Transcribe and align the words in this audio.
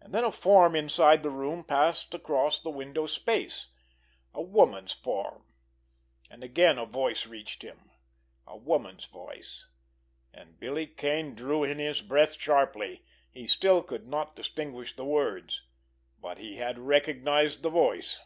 And 0.00 0.12
then 0.12 0.24
a 0.24 0.32
form 0.32 0.74
inside 0.74 1.22
the 1.22 1.30
room 1.30 1.62
passed 1.62 2.14
across 2.14 2.58
the 2.58 2.68
window 2.68 3.06
space, 3.06 3.68
a 4.34 4.42
woman's 4.42 4.90
form; 4.92 5.44
and 6.28 6.42
again 6.42 6.78
a 6.78 6.84
voice 6.84 7.28
reached 7.28 7.62
him, 7.62 7.92
a 8.44 8.56
woman's 8.56 9.04
voice, 9.04 9.68
and 10.34 10.58
Billy 10.58 10.88
Kane 10.88 11.36
drew 11.36 11.62
in 11.62 11.78
his 11.78 12.02
breath 12.02 12.40
sharply. 12.40 13.04
He 13.30 13.46
still 13.46 13.84
could 13.84 14.08
not 14.08 14.34
distinguish 14.34 14.96
the 14.96 15.04
words, 15.04 15.62
but 16.20 16.38
he 16.38 16.56
had 16.56 16.80
recognized 16.80 17.62
the 17.62 17.70
voice. 17.70 18.18